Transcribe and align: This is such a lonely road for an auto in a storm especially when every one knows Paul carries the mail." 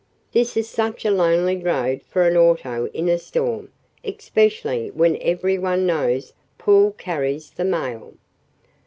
This 0.31 0.57
is 0.57 0.67
such 0.67 1.05
a 1.05 1.11
lonely 1.11 1.57
road 1.57 2.01
for 2.07 2.23
an 2.27 2.35
auto 2.35 2.87
in 2.87 3.07
a 3.07 3.19
storm 3.19 3.71
especially 4.03 4.89
when 4.89 5.15
every 5.21 5.59
one 5.59 5.85
knows 5.85 6.33
Paul 6.57 6.93
carries 6.93 7.51
the 7.51 7.65
mail." 7.65 8.15